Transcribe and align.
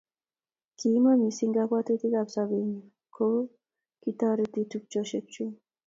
Kiima 0.77 1.11
mising 1.19 1.53
Kabwotik 1.57 2.01
ab 2.21 2.27
sobenyu 2.35 2.81
kouye 3.15 3.43
kitatoriti 4.01 4.61
tupchoshek 4.71 5.25
chuk 5.33 5.53